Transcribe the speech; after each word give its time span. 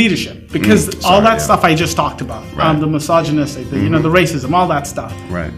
leadership 0.00 0.36
because 0.56 0.82
Mm, 0.88 1.04
all 1.08 1.20
that 1.28 1.38
yeah. 1.38 1.46
stuff 1.48 1.60
I 1.70 1.72
just 1.84 1.94
talked 2.02 2.20
about, 2.20 2.42
Right. 2.42 2.52
Mm-hmm. 2.52 2.60
um, 2.76 2.80
the 2.80 2.86
misogynistic, 2.98 3.64
the, 3.70 3.78
you 3.84 3.88
know, 3.92 4.02
the 4.08 4.14
racism, 4.20 4.52
all 4.58 4.68
that 4.76 4.86
stuff. 4.94 5.12
Right. 5.30 5.52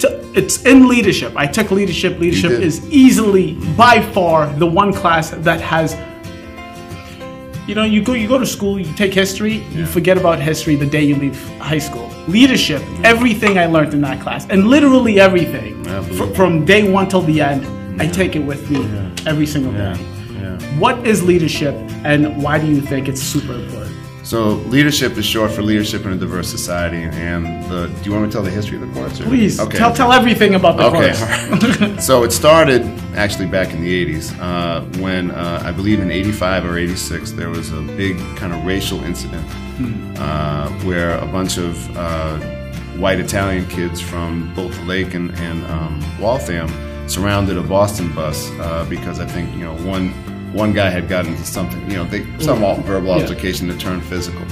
To- 0.00 0.18
It's 0.40 0.56
in 0.72 0.78
leadership. 0.94 1.32
I 1.44 1.46
took 1.56 1.68
leadership. 1.70 2.12
Leadership 2.24 2.52
is 2.68 2.74
easily, 3.04 3.46
by 3.84 4.00
far, 4.14 4.38
the 4.62 4.66
one 4.82 4.92
class 5.00 5.26
that 5.48 5.60
has. 5.60 5.88
You 7.68 7.74
know, 7.76 7.84
you 7.94 8.00
go 8.02 8.12
you 8.22 8.26
go 8.34 8.38
to 8.38 8.46
school, 8.56 8.74
you 8.84 8.90
take 9.02 9.14
history, 9.24 9.54
you 9.76 9.86
forget 9.86 10.16
about 10.22 10.36
history 10.40 10.74
the 10.84 10.90
day 10.96 11.04
you 11.10 11.16
leave 11.24 11.38
high 11.70 11.78
school. 11.88 12.08
Leadership, 12.38 12.82
everything 13.04 13.52
I 13.64 13.66
learned 13.66 13.92
in 13.94 14.00
that 14.08 14.18
class, 14.24 14.42
and 14.52 14.60
literally 14.74 15.14
everything, 15.28 15.72
fr- 16.16 16.32
from 16.38 16.64
day 16.64 16.82
one 16.98 17.06
till 17.12 17.22
the 17.32 17.38
end, 17.52 17.62
I 18.02 18.06
take 18.20 18.32
it 18.40 18.44
with 18.50 18.62
me 18.72 18.80
every 19.32 19.46
single 19.46 19.72
Yeah. 19.74 19.94
day. 19.94 20.00
Yeah. 20.42 20.78
What 20.78 21.06
is 21.06 21.22
leadership, 21.22 21.74
and 22.04 22.42
why 22.42 22.58
do 22.58 22.66
you 22.66 22.80
think 22.80 23.08
it's 23.08 23.22
super 23.22 23.54
important? 23.54 23.96
So 24.24 24.50
leadership 24.76 25.18
is 25.18 25.26
short 25.26 25.50
for 25.50 25.62
leadership 25.62 26.06
in 26.06 26.12
a 26.12 26.16
diverse 26.16 26.48
society. 26.48 27.02
And 27.02 27.44
the 27.70 27.88
do 27.88 28.04
you 28.04 28.12
want 28.12 28.22
me 28.24 28.28
to 28.30 28.32
tell 28.32 28.42
the 28.42 28.50
history 28.50 28.76
of 28.80 28.86
the 28.86 28.92
course? 28.94 29.20
or- 29.20 29.24
Please 29.24 29.58
Okay. 29.60 29.76
tell 29.78 29.92
tell 29.92 30.12
everything 30.12 30.54
about 30.54 30.76
the 30.76 30.84
Okay. 30.84 31.12
course. 31.12 32.04
so 32.08 32.22
it 32.22 32.32
started 32.32 32.82
actually 33.16 33.46
back 33.46 33.74
in 33.74 33.82
the 33.82 33.92
80s 34.06 34.26
uh, 34.40 34.80
when 35.02 35.32
uh, 35.32 35.62
I 35.68 35.72
believe 35.72 35.98
in 36.00 36.10
85 36.10 36.64
or 36.64 36.78
86 36.78 37.32
there 37.32 37.50
was 37.50 37.72
a 37.72 37.80
big 37.96 38.16
kind 38.36 38.52
of 38.54 38.64
racial 38.64 39.02
incident 39.04 39.44
uh, 40.18 40.68
where 40.86 41.18
a 41.18 41.26
bunch 41.26 41.58
of 41.58 41.74
uh, 41.96 42.38
white 42.96 43.18
Italian 43.20 43.66
kids 43.68 44.00
from 44.00 44.54
both 44.54 44.72
the 44.76 44.84
Lake 44.84 45.14
and, 45.14 45.30
and 45.46 45.64
um, 45.66 46.00
Waltham 46.20 46.68
surrounded 47.08 47.58
a 47.58 47.62
Boston 47.62 48.12
bus 48.14 48.48
uh, 48.60 48.86
because 48.88 49.18
I 49.18 49.26
think 49.26 49.52
you 49.56 49.64
know 49.64 49.74
one 49.96 50.14
one 50.52 50.72
guy 50.72 50.90
had 50.90 51.08
gotten 51.08 51.32
into 51.32 51.44
something 51.44 51.80
you 51.90 51.96
know 51.96 52.04
they 52.04 52.24
some 52.38 52.58
verbal 52.82 53.08
Yeah. 53.08 53.22
altercation 53.22 53.68
that 53.68 53.80
turned 53.80 54.04
physical. 54.04 54.42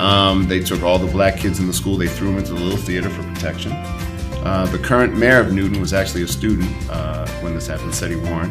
Um, 0.00 0.46
they 0.46 0.60
took 0.60 0.82
all 0.82 0.98
the 0.98 1.10
black 1.10 1.38
kids 1.38 1.58
in 1.58 1.66
the 1.66 1.72
school, 1.72 1.96
they 1.96 2.08
threw 2.08 2.28
them 2.28 2.38
into 2.38 2.52
the 2.52 2.60
little 2.60 2.78
theater 2.78 3.08
for 3.08 3.22
protection. 3.32 3.72
Uh, 3.72 4.66
the 4.70 4.78
current 4.78 5.16
mayor 5.16 5.40
of 5.40 5.52
Newton 5.52 5.80
was 5.80 5.92
actually 5.92 6.22
a 6.22 6.28
student 6.28 6.70
uh, 6.90 7.26
when 7.40 7.54
this 7.54 7.66
happened, 7.66 7.92
Setti 7.92 8.16
Warren. 8.30 8.50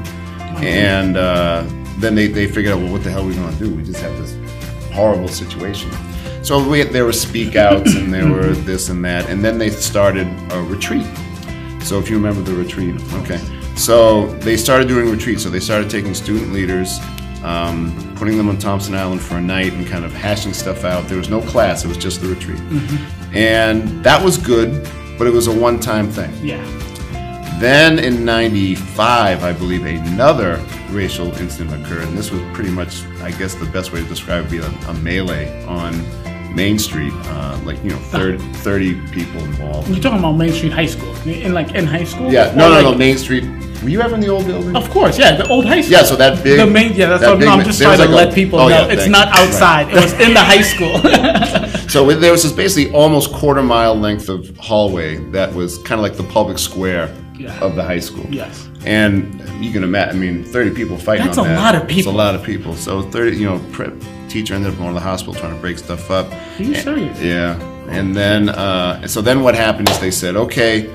And 0.63 1.15
uh, 1.17 1.63
then 1.99 2.15
they, 2.15 2.27
they 2.27 2.47
figured 2.47 2.73
out, 2.73 2.81
well, 2.81 2.91
what 2.91 3.03
the 3.03 3.11
hell 3.11 3.21
are 3.23 3.27
we 3.27 3.35
going 3.35 3.55
to 3.55 3.63
do? 3.63 3.73
We 3.73 3.83
just 3.83 4.01
have 4.01 4.17
this 4.17 4.35
horrible 4.91 5.27
situation. 5.27 5.91
So 6.43 6.67
we, 6.67 6.83
there 6.83 7.05
were 7.05 7.13
speak 7.13 7.55
outs 7.55 7.95
and 7.95 8.13
there 8.13 8.27
were 8.27 8.51
this 8.51 8.89
and 8.89 9.05
that. 9.05 9.29
And 9.29 9.43
then 9.43 9.57
they 9.57 9.69
started 9.69 10.27
a 10.51 10.61
retreat. 10.63 11.05
So 11.83 11.99
if 11.99 12.09
you 12.09 12.15
remember 12.17 12.41
the 12.41 12.55
retreat, 12.57 12.95
okay. 13.13 13.39
So 13.75 14.27
they 14.37 14.57
started 14.57 14.87
doing 14.87 15.09
retreats. 15.09 15.43
So 15.43 15.49
they 15.49 15.59
started 15.59 15.89
taking 15.89 16.13
student 16.13 16.53
leaders, 16.53 16.99
um, 17.43 17.93
putting 18.15 18.37
them 18.37 18.49
on 18.49 18.57
Thompson 18.57 18.95
Island 18.95 19.21
for 19.21 19.35
a 19.37 19.41
night 19.41 19.73
and 19.73 19.85
kind 19.85 20.05
of 20.05 20.13
hashing 20.13 20.53
stuff 20.53 20.83
out. 20.83 21.07
There 21.07 21.17
was 21.17 21.29
no 21.29 21.41
class, 21.41 21.83
it 21.83 21.87
was 21.87 21.97
just 21.97 22.21
the 22.21 22.27
retreat. 22.27 22.59
And 23.33 24.03
that 24.03 24.23
was 24.23 24.37
good, 24.37 24.87
but 25.17 25.27
it 25.27 25.31
was 25.31 25.47
a 25.47 25.51
one 25.51 25.79
time 25.79 26.09
thing. 26.09 26.31
yeah. 26.43 26.63
Then 27.59 27.99
in 27.99 28.25
95, 28.25 29.43
I 29.43 29.53
believe, 29.53 29.85
another 29.85 30.61
racial 30.89 31.33
incident 31.37 31.85
occurred. 31.85 32.03
And 32.03 32.17
this 32.17 32.29
was 32.29 32.41
pretty 32.53 32.69
much, 32.69 33.05
I 33.21 33.31
guess, 33.31 33.55
the 33.55 33.65
best 33.67 33.93
way 33.93 34.01
to 34.01 34.07
describe 34.09 34.39
it 34.39 34.41
would 34.43 34.51
be 34.51 34.57
a, 34.57 34.89
a 34.89 34.93
melee 34.95 35.63
on 35.65 35.93
Main 36.55 36.79
Street. 36.79 37.13
Uh, 37.25 37.59
like, 37.65 37.83
you 37.83 37.89
know, 37.91 37.97
30, 37.97 38.37
30 38.37 38.93
people 39.11 39.43
involved. 39.43 39.89
You're 39.89 39.99
talking 39.99 40.19
about 40.19 40.33
Main 40.33 40.53
Street 40.53 40.71
High 40.71 40.85
School, 40.85 41.13
in 41.27 41.53
like 41.53 41.73
in 41.75 41.85
high 41.85 42.03
school. 42.05 42.31
Yeah, 42.31 42.53
no, 42.55 42.69
no, 42.69 42.75
like- 42.75 42.83
no, 42.83 42.95
Main 42.95 43.17
Street. 43.17 43.43
Were 43.83 43.89
you 43.89 44.01
ever 44.01 44.15
in 44.15 44.21
the 44.21 44.29
old 44.29 44.47
building? 44.47 44.75
Of 44.75 44.89
course, 44.89 45.19
yeah, 45.19 45.35
the 45.35 45.47
old 45.47 45.65
high 45.65 45.81
school. 45.81 45.91
Yeah, 45.91 46.03
so 46.03 46.15
that 46.15 46.43
big. 46.43 46.57
the 46.57 46.65
main, 46.65 46.93
yeah, 46.93 47.07
that's 47.07 47.21
that 47.21 47.31
what 47.31 47.39
no, 47.39 47.49
I'm 47.49 47.63
just 47.63 47.79
trying 47.79 47.99
to 47.99 48.07
a- 48.07 48.07
let 48.07 48.33
people 48.33 48.59
oh, 48.59 48.67
know 48.67 48.87
yeah, 48.87 48.93
it's 48.93 49.07
not 49.07 49.27
Right. 49.27 49.47
outside. 49.47 49.89
It 49.89 49.95
was 49.95 50.13
in 50.13 50.33
the 50.33 50.39
high 50.39 50.61
school. 50.61 50.95
So 51.95 52.11
there 52.11 52.31
was 52.31 52.43
this 52.43 52.51
basically 52.51 52.91
almost 52.93 53.31
quarter 53.31 53.61
mile 53.61 53.95
length 53.95 54.27
of 54.27 54.57
hallway 54.57 55.17
that 55.31 55.53
was 55.53 55.77
kind 55.79 55.99
of 55.99 56.03
like 56.03 56.17
the 56.17 56.23
public 56.23 56.57
square 56.57 57.13
Yeah. 57.37 57.57
of 57.59 57.75
the 57.75 57.83
high 57.83 57.99
school. 57.99 58.25
yes. 58.29 58.67
And 58.85 59.39
you 59.63 59.71
can 59.71 59.83
imagine, 59.83 60.17
I 60.17 60.19
mean, 60.19 60.43
30 60.43 60.71
people 60.71 60.97
fighting 60.97 61.25
That's 61.25 61.37
on 61.37 61.45
a 61.45 61.49
that. 61.49 61.59
lot 61.59 61.75
of 61.75 61.87
people. 61.87 61.99
It's 61.99 62.07
a 62.07 62.11
lot 62.11 62.35
of 62.35 62.43
people. 62.43 62.75
So 62.75 63.01
30, 63.01 63.37
you 63.37 63.45
know, 63.45 63.59
teacher 64.29 64.53
ended 64.53 64.71
up 64.71 64.77
going 64.77 64.89
to 64.89 64.95
the 64.95 64.99
hospital 64.99 65.33
trying 65.33 65.53
to 65.53 65.61
break 65.61 65.77
stuff 65.77 66.09
up. 66.11 66.31
Are 66.31 66.63
you 66.63 66.75
serious? 66.75 67.21
Yeah. 67.21 67.59
And 67.89 68.15
then, 68.15 68.49
uh, 68.49 69.07
so 69.07 69.21
then 69.21 69.43
what 69.43 69.55
happened 69.55 69.89
is 69.89 69.99
they 69.99 70.11
said, 70.11 70.35
okay, 70.35 70.89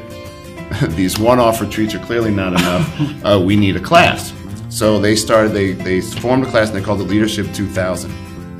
these 0.88 1.18
one-off 1.18 1.60
retreats 1.60 1.94
are 1.94 2.04
clearly 2.04 2.30
not 2.30 2.52
enough. 2.52 3.24
uh, 3.24 3.40
we 3.40 3.56
need 3.56 3.76
a 3.76 3.80
class. 3.80 4.32
So 4.69 4.98
they 4.98 5.16
started, 5.16 5.50
they, 5.50 5.72
they 5.72 6.00
formed 6.00 6.44
a 6.44 6.50
class 6.50 6.69
and 6.69 6.78
they 6.78 6.82
called 6.82 7.00
it 7.00 7.04
Leadership 7.04 7.52
2000. 7.54 8.10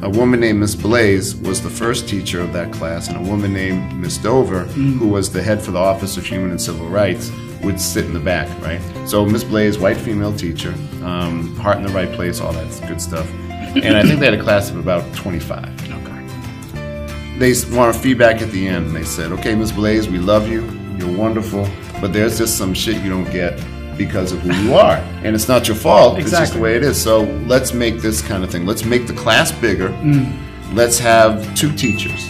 A 0.03 0.09
woman 0.09 0.41
named 0.41 0.61
Miss 0.61 0.75
Blaze 0.75 1.37
was 1.37 1.63
the 1.63 1.69
first 1.69 2.09
teacher 2.09 2.41
of 2.41 2.55
that 2.55 2.73
class, 2.73 3.09
and 3.09 3.19
a 3.19 3.31
woman 3.31 3.53
named 3.53 3.93
Miss 4.01 4.17
Dover, 4.17 4.61
who 4.61 5.07
was 5.07 5.31
the 5.31 5.43
head 5.43 5.61
for 5.61 5.73
the 5.73 5.79
Office 5.79 6.17
of 6.17 6.25
Human 6.25 6.51
and 6.51 6.61
Civil 6.61 6.89
Rights, 6.89 7.31
would 7.63 7.79
sit 7.79 8.07
in 8.07 8.15
the 8.15 8.21
back, 8.21 8.49
right? 8.63 8.81
So 9.07 9.27
Miss 9.27 9.45
Blaze, 9.45 9.79
white 9.79 9.99
female 9.99 10.35
teacher, 10.35 10.73
um, 11.03 11.55
heart 11.57 11.77
in 11.77 11.83
the 11.83 11.93
right 11.93 12.11
place, 12.13 12.41
all 12.41 12.55
that 12.55 12.89
good 12.89 13.01
stuff. 13.01 13.31
And 13.77 13.97
I 13.97 14.03
think 14.03 14.19
they 14.21 14.27
had 14.27 14.35
a 14.35 14.43
class 14.43 14.71
of 14.71 14.77
about 14.77 15.03
25 15.15 15.69
Okay. 15.93 17.39
they 17.39 17.55
want 17.75 17.95
feedback 17.97 18.43
at 18.43 18.51
the 18.51 18.67
end. 18.67 18.87
And 18.89 18.97
they 18.97 19.05
said, 19.05 19.33
"Okay, 19.33 19.55
Ms. 19.55 19.73
Blaze, 19.73 20.09
we 20.09 20.19
love 20.19 20.49
you. 20.49 20.63
You're 20.99 21.17
wonderful, 21.17 21.69
but 22.01 22.13
there's 22.13 22.37
just 22.39 22.59
some 22.59 22.75
shit 22.75 23.03
you 23.03 23.09
don't 23.11 23.31
get 23.31 23.59
because 23.97 24.33
of 24.33 24.41
who 24.41 24.53
you 24.55 24.75
are, 24.75 24.97
and 25.25 25.35
it's 25.35 25.49
not 25.49 25.69
your 25.69 25.77
fault. 25.77 26.19
It's 26.19 26.31
just 26.31 26.55
the 26.55 26.59
way 26.61 26.75
it 26.77 26.83
is. 26.83 27.01
So 27.01 27.23
let's 27.47 27.73
make 27.73 28.01
this 28.01 28.21
kind 28.23 28.43
of 28.45 28.51
thing. 28.51 28.67
Let's 28.67 28.85
make 28.85 29.07
the 29.07 29.13
class 29.13 29.53
bigger. 29.53 29.91
Mm. 29.91 30.33
Let's 30.75 30.99
have 30.99 31.55
two 31.55 31.73
teachers, 31.73 32.29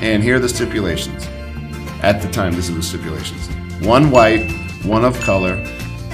and 0.00 0.22
here 0.22 0.36
are 0.36 0.40
the 0.40 0.48
stipulations. 0.48 1.26
At 2.02 2.22
the 2.22 2.28
time, 2.28 2.54
this 2.54 2.68
is 2.68 2.76
the 2.76 2.82
stipulations: 2.82 3.48
one 3.84 4.10
white, 4.10 4.50
one 4.84 5.04
of 5.04 5.18
color, 5.20 5.56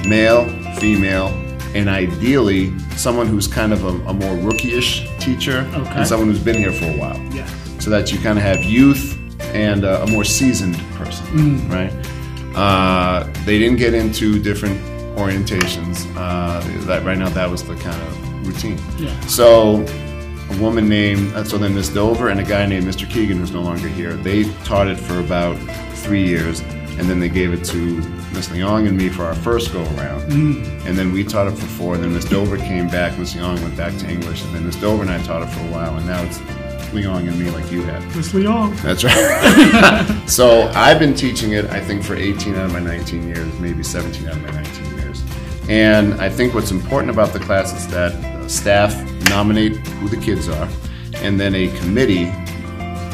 male, 0.06 0.48
female." 0.78 1.32
And 1.74 1.88
ideally, 1.88 2.72
someone 2.96 3.26
who's 3.26 3.46
kind 3.48 3.72
of 3.72 3.84
a, 3.84 3.88
a 4.08 4.14
more 4.14 4.36
rookie-ish 4.36 5.08
teacher, 5.18 5.68
Okay. 5.74 5.90
and 5.96 6.06
someone 6.06 6.28
who's 6.28 6.42
been 6.42 6.56
here 6.56 6.72
for 6.72 6.84
a 6.86 6.96
while 6.96 7.20
Yes. 7.32 7.50
so 7.80 7.90
that 7.90 8.12
you 8.12 8.18
kind 8.20 8.38
of 8.38 8.44
have 8.44 8.62
youth 8.62 9.18
and 9.54 9.84
uh, 9.84 10.04
a 10.06 10.10
more 10.10 10.24
seasoned 10.24 10.76
person, 10.94 11.68
right? 11.68 11.92
Uh, 12.54 13.24
they 13.44 13.58
didn't 13.58 13.78
get 13.78 13.92
into 13.94 14.38
different 14.40 14.80
orientations. 15.16 16.06
Uh, 16.16 16.60
that 16.86 17.04
right 17.04 17.18
now, 17.18 17.28
that 17.30 17.50
was 17.50 17.62
the 17.64 17.74
kind 17.76 18.00
of 18.02 18.46
routine. 18.46 18.78
Yeah. 18.98 19.18
So, 19.22 19.84
a 20.50 20.56
woman 20.60 20.88
named 20.88 21.32
uh, 21.34 21.42
so 21.42 21.56
then 21.58 21.74
Miss 21.74 21.88
Dover 21.88 22.28
and 22.28 22.38
a 22.38 22.44
guy 22.44 22.66
named 22.66 22.86
Mr. 22.86 23.10
Keegan, 23.10 23.38
who's 23.38 23.50
no 23.52 23.62
longer 23.62 23.88
here. 23.88 24.12
They 24.14 24.44
taught 24.64 24.86
it 24.86 24.96
for 25.00 25.18
about 25.18 25.56
three 25.96 26.24
years, 26.24 26.60
and 26.60 27.08
then 27.10 27.18
they 27.18 27.28
gave 27.30 27.52
it 27.52 27.64
to 27.66 28.00
Miss 28.34 28.48
Leong 28.48 28.88
and 28.88 28.96
me 28.96 29.08
for 29.08 29.24
our 29.24 29.34
first 29.34 29.72
go 29.72 29.82
around. 29.96 30.22
And 30.32 30.98
then 30.98 31.12
we 31.12 31.22
taught 31.24 31.46
it 31.46 31.52
for 31.52 31.66
four. 31.66 31.94
And 31.94 32.02
Then 32.02 32.12
Miss 32.12 32.24
Dover 32.24 32.56
came 32.56 32.88
back. 32.88 33.16
Miss 33.18 33.34
Leong 33.34 33.62
went 33.62 33.76
back 33.76 33.96
to 33.98 34.10
English, 34.10 34.42
and 34.44 34.54
then 34.54 34.66
Miss 34.66 34.76
Dover 34.76 35.02
and 35.02 35.10
I 35.10 35.22
taught 35.22 35.42
it 35.42 35.48
for 35.50 35.60
a 35.60 35.70
while. 35.70 35.96
And 35.96 36.06
now 36.06 36.22
it's 36.24 36.38
Leong 36.92 37.28
and 37.28 37.38
me, 37.38 37.50
like 37.50 37.70
you 37.70 37.82
had. 37.82 38.02
Miss 38.16 38.32
Leong. 38.32 38.76
That's 38.82 39.04
right. 39.04 40.22
so 40.28 40.68
I've 40.74 40.98
been 40.98 41.14
teaching 41.14 41.52
it, 41.52 41.66
I 41.66 41.80
think, 41.80 42.02
for 42.02 42.14
18 42.14 42.54
out 42.54 42.66
of 42.66 42.72
my 42.72 42.80
19 42.80 43.28
years, 43.28 43.58
maybe 43.58 43.82
17 43.82 44.26
out 44.28 44.36
of 44.36 44.42
my 44.42 44.50
19 44.50 44.98
years. 44.98 45.22
And 45.68 46.14
I 46.14 46.28
think 46.28 46.54
what's 46.54 46.70
important 46.70 47.10
about 47.10 47.32
the 47.32 47.40
class 47.40 47.72
is 47.72 47.88
that 47.88 48.50
staff 48.50 48.94
nominate 49.30 49.76
who 49.76 50.08
the 50.08 50.16
kids 50.16 50.48
are, 50.48 50.68
and 51.14 51.38
then 51.40 51.54
a 51.54 51.68
committee 51.78 52.30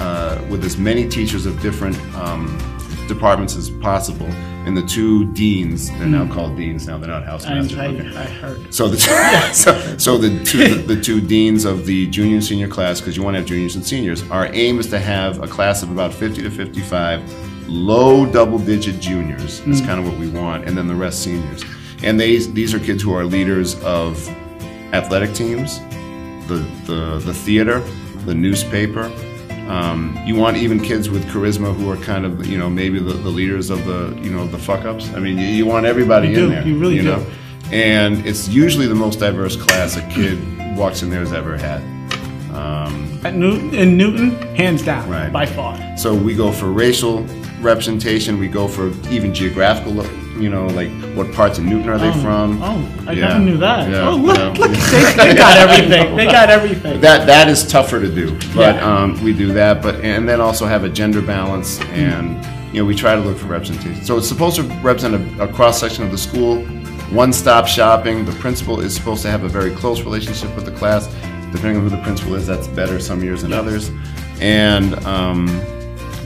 uh, 0.00 0.42
with 0.48 0.64
as 0.64 0.76
many 0.76 1.08
teachers 1.08 1.46
of 1.46 1.60
different 1.60 1.96
um, 2.14 2.58
departments 3.06 3.56
as 3.56 3.70
possible, 3.70 4.28
and 4.66 4.76
the 4.76 4.82
two 4.82 5.32
deans, 5.32 5.90
they're 5.92 6.06
now 6.06 6.24
hmm. 6.24 6.32
called 6.32 6.56
deans 6.56 6.86
now, 6.86 6.98
they're 6.98 7.08
not 7.08 7.22
I, 7.22 7.26
housemasters. 7.26 7.78
I, 7.78 7.86
okay. 7.86 8.16
I 8.16 8.24
heard. 8.24 8.74
So 8.74 8.88
the 8.88 8.98
so, 9.54 9.96
so 9.96 10.18
the 10.18 10.44
two 10.44 10.74
the 10.82 11.00
two 11.00 11.20
deans 11.20 11.64
of 11.64 11.86
the 11.86 12.06
junior 12.08 12.34
and 12.36 12.44
senior 12.44 12.68
class, 12.68 13.00
because 13.00 13.16
you 13.16 13.22
want 13.22 13.34
to 13.34 13.38
have 13.40 13.48
juniors 13.48 13.76
and 13.76 13.84
seniors. 13.84 14.22
Our 14.30 14.46
aim 14.52 14.78
is 14.78 14.86
to 14.88 14.98
have 14.98 15.42
a 15.42 15.46
class 15.46 15.82
of 15.82 15.90
about 15.90 16.12
50 16.12 16.42
to 16.42 16.50
55, 16.50 17.68
low 17.68 18.26
double 18.26 18.58
digit 18.58 19.00
juniors. 19.00 19.60
Is 19.60 19.80
kind 19.80 19.98
of 19.98 20.06
what 20.06 20.18
we 20.18 20.28
want, 20.28 20.66
and 20.66 20.76
then 20.76 20.88
the 20.88 20.94
rest 20.94 21.22
seniors. 21.22 21.64
And 22.02 22.20
they 22.20 22.36
these 22.36 22.74
are 22.74 22.80
kids 22.80 23.02
who 23.02 23.14
are 23.14 23.24
leaders 23.24 23.82
of 23.82 24.28
athletic 24.92 25.34
teams, 25.34 25.78
the 26.48 26.66
the 26.86 27.18
the 27.24 27.34
theater, 27.34 27.80
the 28.26 28.34
newspaper. 28.34 29.10
Um, 29.70 30.18
you 30.26 30.34
want 30.34 30.56
even 30.56 30.80
kids 30.80 31.08
with 31.10 31.24
charisma 31.26 31.72
who 31.74 31.88
are 31.90 31.96
kind 31.98 32.24
of 32.26 32.44
you 32.46 32.58
know 32.58 32.68
maybe 32.68 32.98
the, 32.98 33.12
the 33.12 33.28
leaders 33.28 33.70
of 33.70 33.84
the 33.86 34.18
you 34.20 34.30
know 34.30 34.46
the 34.46 34.58
fuck 34.58 34.84
ups. 34.84 35.12
I 35.14 35.20
mean 35.20 35.38
you, 35.38 35.46
you 35.46 35.64
want 35.66 35.86
everybody 35.86 36.28
You 36.28 36.34
in 36.34 36.40
do. 36.40 36.48
there. 36.48 36.66
You 36.66 36.78
really 36.78 36.96
do. 36.98 37.04
know? 37.04 37.26
and 37.72 38.26
it's 38.26 38.48
usually 38.48 38.88
the 38.88 38.96
most 38.96 39.20
diverse 39.20 39.54
class 39.54 39.96
a 39.96 40.02
kid 40.08 40.36
walks 40.76 41.02
in 41.02 41.10
there 41.10 41.20
has 41.20 41.32
ever 41.32 41.56
had. 41.56 41.80
Um, 42.52 43.20
At 43.24 43.34
Newton, 43.36 43.72
in 43.74 43.96
Newton, 43.96 44.30
hands 44.56 44.82
down, 44.82 45.08
Right. 45.08 45.32
by 45.32 45.46
far. 45.46 45.78
so 45.96 46.12
we 46.14 46.34
go 46.34 46.50
for 46.50 46.66
racial 46.66 47.24
representation, 47.60 48.38
we 48.40 48.48
go 48.48 48.66
for 48.66 48.88
even 49.08 49.32
geographical 49.32 49.92
you 50.40 50.48
know, 50.50 50.66
like 50.68 50.90
what 51.14 51.32
parts 51.32 51.58
of 51.58 51.64
Newton 51.64 51.88
are 51.88 51.98
they 51.98 52.12
from? 52.20 52.62
Oh, 52.62 52.88
I 53.06 53.12
Yeah. 53.12 53.28
never 53.28 53.40
knew 53.40 53.56
that. 53.58 53.90
Yeah, 53.90 54.08
oh, 54.08 54.16
look, 54.16 54.36
yeah. 54.38 54.48
look, 54.58 54.70
they, 54.70 55.28
they 55.28 55.34
got 55.34 55.56
everything. 55.68 56.16
They 56.16 56.26
got 56.26 56.50
everything. 56.50 57.00
That 57.00 57.26
that 57.26 57.48
is 57.48 57.66
tougher 57.66 58.00
to 58.00 58.08
do, 58.08 58.38
but 58.54 58.82
um, 58.82 59.22
we 59.22 59.32
do 59.32 59.52
that. 59.52 59.82
But 59.82 59.96
and 59.96 60.28
then 60.28 60.40
also 60.40 60.66
have 60.66 60.84
a 60.84 60.88
gender 60.88 61.20
balance, 61.22 61.80
and 61.90 62.42
you 62.74 62.80
know 62.82 62.86
we 62.86 62.94
try 62.94 63.14
to 63.14 63.20
look 63.20 63.38
for 63.38 63.46
representation. 63.46 64.02
So 64.04 64.16
it's 64.18 64.28
supposed 64.28 64.56
to 64.56 64.62
represent 64.82 65.14
a, 65.14 65.44
a 65.44 65.48
cross 65.52 65.78
section 65.80 66.04
of 66.04 66.10
the 66.10 66.18
school, 66.18 66.64
one 67.10 67.32
stop 67.32 67.66
shopping. 67.66 68.24
The 68.24 68.32
principal 68.32 68.80
is 68.80 68.94
supposed 68.94 69.22
to 69.22 69.30
have 69.30 69.44
a 69.44 69.48
very 69.48 69.72
close 69.74 70.02
relationship 70.02 70.54
with 70.56 70.64
the 70.64 70.72
class. 70.72 71.06
Depending 71.52 71.78
on 71.78 71.82
who 71.82 71.90
the 71.90 72.00
principal 72.02 72.36
is, 72.36 72.46
that's 72.46 72.68
better 72.68 73.00
some 73.00 73.22
years 73.24 73.42
than 73.42 73.52
others. 73.52 73.90
And 74.40 74.94
um, 75.04 75.48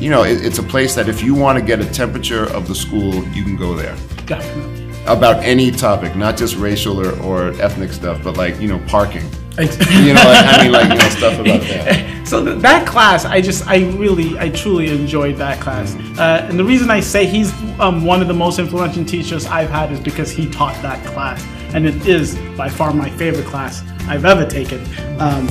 you 0.00 0.10
know 0.10 0.22
it, 0.24 0.44
it's 0.44 0.58
a 0.58 0.62
place 0.62 0.94
that 0.94 1.08
if 1.08 1.22
you 1.22 1.34
want 1.34 1.58
to 1.58 1.64
get 1.64 1.80
a 1.80 1.86
temperature 1.90 2.44
of 2.52 2.68
the 2.68 2.74
school, 2.74 3.14
you 3.28 3.42
can 3.44 3.56
go 3.56 3.74
there 3.74 3.96
Definitely. 4.26 4.90
about 5.06 5.42
any 5.44 5.70
topic, 5.70 6.16
not 6.16 6.36
just 6.36 6.56
racial 6.56 7.00
or, 7.00 7.12
or 7.22 7.48
ethnic 7.60 7.92
stuff, 7.92 8.22
but 8.22 8.36
like 8.36 8.60
you 8.60 8.68
know 8.68 8.78
parking. 8.86 9.24
You 9.56 10.14
know, 10.14 10.24
like, 10.24 10.44
I 10.44 10.62
mean, 10.64 10.72
like 10.72 10.88
you 10.90 10.98
know 10.98 11.08
stuff 11.10 11.38
about 11.38 11.60
that. 11.60 12.26
so 12.26 12.44
th- 12.44 12.60
that 12.62 12.88
class, 12.88 13.24
I 13.24 13.40
just, 13.40 13.64
I 13.68 13.88
really, 13.92 14.36
I 14.36 14.48
truly 14.48 14.88
enjoyed 14.90 15.36
that 15.36 15.60
class. 15.60 15.94
Uh, 16.18 16.44
and 16.50 16.58
the 16.58 16.64
reason 16.64 16.90
I 16.90 16.98
say 16.98 17.24
he's 17.24 17.52
um, 17.78 18.04
one 18.04 18.20
of 18.20 18.26
the 18.26 18.34
most 18.34 18.58
influential 18.58 19.04
teachers 19.04 19.46
I've 19.46 19.70
had 19.70 19.92
is 19.92 20.00
because 20.00 20.32
he 20.32 20.50
taught 20.50 20.74
that 20.82 21.06
class, 21.06 21.46
and 21.72 21.86
it 21.86 22.04
is 22.08 22.34
by 22.56 22.68
far 22.68 22.92
my 22.92 23.08
favorite 23.10 23.46
class 23.46 23.84
I've 24.08 24.24
ever 24.24 24.44
taken. 24.44 24.80
Um, 25.20 25.46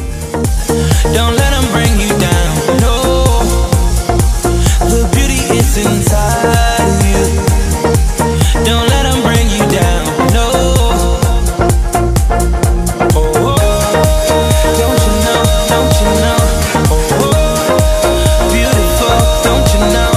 Don't 1.16 1.36
let 1.40 1.52
them 1.56 1.72
bring 1.72 1.94
you 1.98 2.10
down. 2.20 2.82
No, 2.82 2.93
the 4.94 5.10
beauty 5.16 5.42
is 5.58 5.78
inside 5.78 7.02
you. 7.10 7.26
Don't 8.64 8.88
let 8.90 9.04
them 9.10 9.22
bring 9.24 9.50
you 9.50 9.66
down. 9.72 10.06
No. 10.38 10.48
Oh, 13.16 13.58
don't 14.80 15.02
you 15.08 15.14
know? 15.26 15.42
Don't 15.74 15.94
you 16.02 16.10
know? 16.22 16.40
Oh, 16.94 17.38
beautiful. 18.54 19.18
Don't 19.48 19.68
you 19.74 19.82
know? 19.96 20.14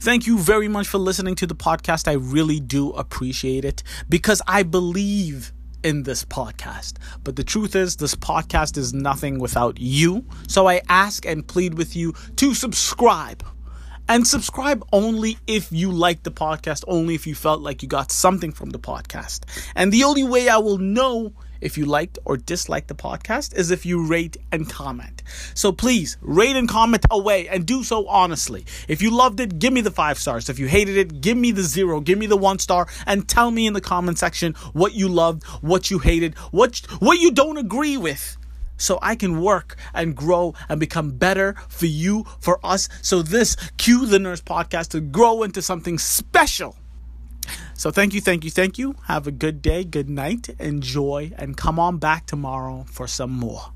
Thank 0.00 0.26
you 0.26 0.38
very 0.38 0.68
much 0.68 0.88
for 0.88 0.98
listening 0.98 1.34
to 1.36 1.46
the 1.46 1.54
podcast. 1.54 2.08
I 2.08 2.12
really 2.14 2.58
do 2.58 2.90
appreciate 2.92 3.64
it 3.66 3.82
because 4.08 4.40
I 4.46 4.62
believe 4.62 5.52
in 5.82 6.02
this 6.02 6.24
podcast. 6.24 6.94
But 7.24 7.36
the 7.36 7.44
truth 7.44 7.74
is, 7.74 7.96
this 7.96 8.14
podcast 8.14 8.76
is 8.76 8.92
nothing 8.92 9.38
without 9.38 9.78
you. 9.80 10.24
So 10.48 10.68
I 10.68 10.82
ask 10.88 11.26
and 11.26 11.46
plead 11.46 11.74
with 11.74 11.96
you 11.96 12.14
to 12.36 12.54
subscribe. 12.54 13.44
And 14.08 14.26
subscribe 14.26 14.84
only 14.92 15.38
if 15.46 15.70
you 15.70 15.92
like 15.92 16.24
the 16.24 16.32
podcast, 16.32 16.82
only 16.88 17.14
if 17.14 17.26
you 17.26 17.34
felt 17.34 17.60
like 17.60 17.82
you 17.82 17.88
got 17.88 18.10
something 18.10 18.50
from 18.50 18.70
the 18.70 18.78
podcast. 18.78 19.44
And 19.76 19.92
the 19.92 20.04
only 20.04 20.24
way 20.24 20.48
I 20.48 20.58
will 20.58 20.78
know 20.78 21.32
if 21.60 21.76
you 21.78 21.84
liked 21.84 22.18
or 22.24 22.36
disliked 22.36 22.88
the 22.88 22.94
podcast 22.94 23.54
is 23.54 23.70
if 23.70 23.84
you 23.86 24.06
rate 24.06 24.36
and 24.52 24.68
comment. 24.68 25.22
So 25.54 25.72
please 25.72 26.16
rate 26.20 26.56
and 26.56 26.68
comment 26.68 27.04
away 27.10 27.48
and 27.48 27.66
do 27.66 27.82
so 27.84 28.06
honestly. 28.06 28.64
If 28.88 29.02
you 29.02 29.10
loved 29.10 29.40
it, 29.40 29.58
give 29.58 29.72
me 29.72 29.80
the 29.80 29.90
five 29.90 30.18
stars. 30.18 30.48
If 30.48 30.58
you 30.58 30.66
hated 30.66 30.96
it, 30.96 31.20
give 31.20 31.36
me 31.36 31.50
the 31.50 31.62
zero, 31.62 32.00
give 32.00 32.18
me 32.18 32.26
the 32.26 32.36
one 32.36 32.58
star, 32.58 32.88
and 33.06 33.28
tell 33.28 33.50
me 33.50 33.66
in 33.66 33.72
the 33.72 33.80
comment 33.80 34.18
section 34.18 34.54
what 34.72 34.94
you 34.94 35.08
loved, 35.08 35.44
what 35.62 35.90
you 35.90 35.98
hated, 35.98 36.34
what 36.50 36.78
what 37.00 37.18
you 37.18 37.30
don't 37.30 37.58
agree 37.58 37.96
with 37.96 38.36
so 38.80 38.98
I 39.02 39.14
can 39.14 39.40
work 39.40 39.76
and 39.92 40.16
grow 40.16 40.54
and 40.68 40.80
become 40.80 41.12
better 41.12 41.54
for 41.68 41.86
you, 41.86 42.24
for 42.40 42.58
us, 42.64 42.88
so 43.02 43.22
this 43.22 43.56
Cue 43.76 44.06
the 44.06 44.18
Nurse 44.18 44.40
podcast 44.40 44.88
to 44.88 45.00
grow 45.00 45.42
into 45.42 45.60
something 45.60 45.98
special. 45.98 46.76
So 47.80 47.90
thank 47.90 48.12
you, 48.12 48.20
thank 48.20 48.44
you, 48.44 48.50
thank 48.50 48.76
you. 48.76 48.94
Have 49.04 49.26
a 49.26 49.30
good 49.30 49.62
day, 49.62 49.84
good 49.84 50.10
night, 50.10 50.50
enjoy, 50.58 51.32
and 51.38 51.56
come 51.56 51.78
on 51.78 51.96
back 51.96 52.26
tomorrow 52.26 52.84
for 52.86 53.06
some 53.06 53.30
more. 53.30 53.72